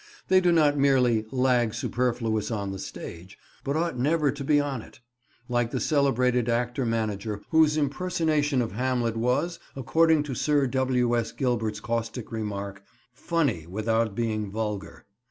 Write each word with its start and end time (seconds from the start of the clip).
They 0.29 0.41
do 0.41 0.51
not 0.51 0.79
merely 0.79 1.25
"lag 1.31 1.75
superfluous 1.75 2.49
on 2.49 2.71
the 2.71 2.79
stage," 2.79 3.37
but 3.63 3.77
ought 3.77 3.99
never 3.99 4.31
to 4.31 4.43
be 4.43 4.59
on 4.59 4.81
it; 4.81 4.99
like 5.47 5.69
the 5.69 5.79
celebrated 5.79 6.49
actor 6.49 6.87
manager 6.87 7.43
whose 7.51 7.77
impersonation 7.77 8.63
of 8.63 8.71
Hamlet 8.71 9.15
was, 9.15 9.59
according 9.75 10.23
to 10.23 10.33
Sir 10.33 10.65
W. 10.65 11.15
S. 11.15 11.31
Gilbert's 11.31 11.79
caustic 11.81 12.31
remark, 12.31 12.81
"funny 13.13 13.67
without 13.67 14.15
being 14.15 14.49
vulgar." 14.49 15.05